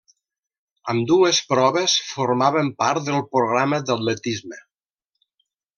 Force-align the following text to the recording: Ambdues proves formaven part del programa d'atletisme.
Ambdues 0.93 1.41
proves 1.51 1.99
formaven 2.13 2.73
part 2.81 3.07
del 3.11 3.23
programa 3.37 3.83
d'atletisme. 3.91 4.61